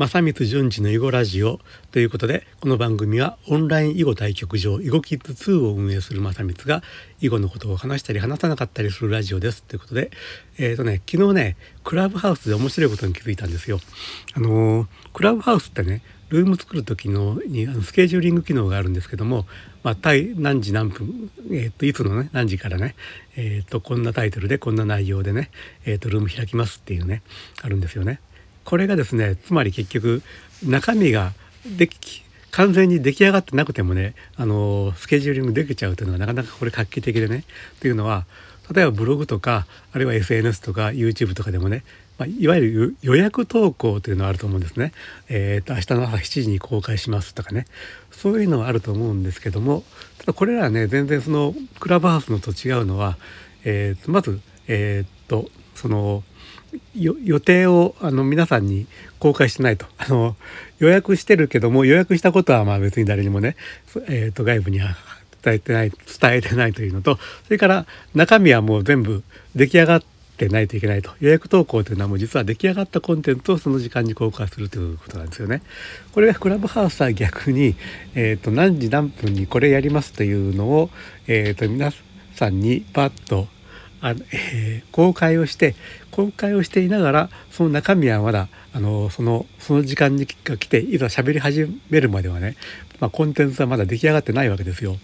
[0.00, 1.60] 正光淳二の囲碁ラジオ
[1.92, 6.82] ということでこの番組はオンライン囲碁対局場囲碁キッズ2を運営する正光が
[7.20, 10.10] 囲碁のことを話したり話さなかったりするラジオですということで
[10.56, 13.78] えっ、ー、とね昨日ねクラブハウスで面白いことに気づいたんですよ。
[14.32, 19.44] あのー、クラブハウスってねルーム作る時のにあのスケジューリング機能があるんですけども、
[19.82, 19.96] まあ、
[20.36, 22.94] 何時何分、えー、といつのね何時からね、
[23.36, 25.50] えー、とこんなタイトルでこんな内容でね、
[25.84, 27.22] えー、とルーム開きますっていうね
[27.60, 28.20] あるんですよね。
[28.64, 30.22] これがですねつまり結局
[30.64, 31.32] 中身が
[31.76, 37.44] でき完全に出来上がってなくてもねあのスケジューリングできちゃうというのはなかなかこれ画期的でね
[37.80, 38.26] というのは
[38.72, 41.82] 例えばブログとかあるいは SNS とか YouTube とかでもね、
[42.18, 44.92] まあ、いわゆる予約投稿というのはあると思うんですね。
[45.28, 47.66] えーと、明日の朝7時に公開しますとかね
[48.12, 49.82] そういうのはあると思うんですけども
[50.18, 53.18] ただこれらはね全然そのクラブハウスのと違うのは、
[53.64, 56.22] えー、まずえっ、とその
[56.94, 58.86] 予定をあの皆さんに
[59.18, 60.36] 公開してないと あの
[60.78, 63.56] 予約してるけども予約したことはまあ別に誰にもね、
[64.08, 64.96] えー、と外部には
[65.42, 69.22] 伝えてない伝えてないというのとそれから中身はもう全部
[69.56, 70.02] 出来上がっ
[70.36, 75.62] てないといけないと予約投稿というのはもう実は出来上がったコンテンツをその時間に公開するということなんですよね。
[76.12, 77.74] これがクラブハウスは逆に、
[78.14, 80.90] えー、と何時何分にこれやりますというのを、
[81.26, 81.90] えー、と皆
[82.34, 83.48] さんにパッと
[84.00, 85.74] あ、えー、公開をして
[86.10, 92.56] 公開をしていながらその中身はまだあのそのその時間にが来ていざ喋り始めるまではね、
[93.00, 94.96] まあ、コンテンツはまだ出来上がってないわけですよ。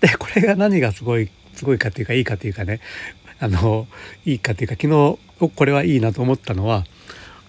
[0.00, 2.80] でこれが何がすごいすごいかっていうかいいかっていうかね
[3.38, 3.86] あの
[4.24, 6.84] いいかっていうか昨日これはいいなと思ったのは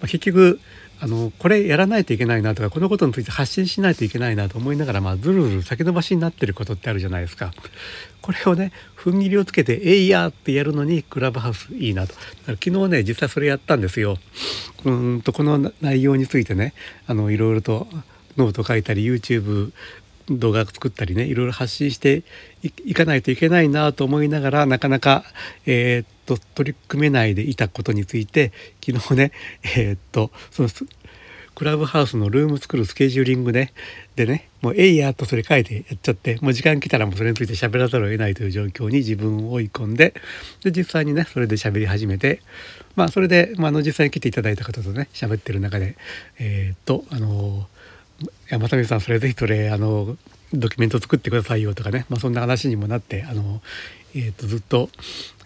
[0.02, 0.60] 結局
[1.00, 7.52] あのこれやらないといけないなとかこのことについて発信しないといけないなと思いながら、まあ、ずるずる先延ばしになってることってあるじゃないですか。
[8.22, 12.14] これをね踏ん切りをつけて「えいや!」ってやるのにクラブハウスいいなと。
[12.46, 14.18] 昨日ね実際それやったんですよ。
[14.84, 16.72] うんとこの内容についてね
[17.06, 17.86] あのいろいろと
[18.36, 19.72] ノート書いたり YouTube
[20.30, 22.22] 動画作ったりねいろいろ発信して
[22.62, 25.24] いかないといけないなと思いながらなかなか、
[25.66, 28.52] えー、っと取り組めないでいたことについて
[28.84, 29.32] 昨日ね
[29.76, 30.68] えー、っとその
[31.54, 33.72] クラブハウスのルーム作るスケジューリングね
[34.16, 40.14] でねもう「えいや」とそれ書いてやっちゃってもう時間来たらもうそれについて喋らざるを得ないという状況に自分を追い込んで
[40.64, 42.40] で実際にねそれで喋り始めて
[42.96, 45.96] まあそれで、まあ、の実際に来ていただいた方とね喋ってる中で
[46.38, 47.68] えー、っとあの
[48.48, 50.16] 山谷さんそれぜひそれあの
[50.52, 53.60] ドキュメント作ってくださいよとかね、まあ、そんな話にもなってあの、
[54.14, 54.88] えー、とずっと,、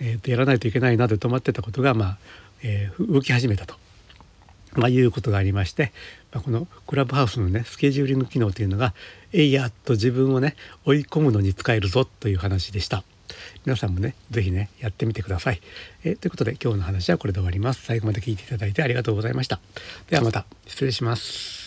[0.00, 2.18] えー、とやらないといけないなと止まってたことが、まあ
[2.62, 3.76] えー、動き始めたと、
[4.74, 5.92] まあ、いうことがありまして、
[6.32, 8.92] まあ、このクラブハウスのねスケジューリング機能というのが
[9.32, 13.04] えいやっと自分をね追い込むのに使えるぞという話でした。
[13.66, 15.60] 皆さんもね是非ねやってみてください、
[16.02, 17.82] え、ということで今日の話はこれで終わります。
[17.84, 19.60] 最後まで聞いていただいてありがとうございました。
[20.08, 21.57] ではまた失礼します。